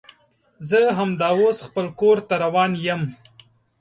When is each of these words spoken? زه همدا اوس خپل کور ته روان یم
زه 0.69 0.79
همدا 0.97 1.29
اوس 1.37 1.57
خپل 1.67 1.85
کور 1.99 2.17
ته 2.27 2.35
روان 2.43 2.71
یم 2.85 3.01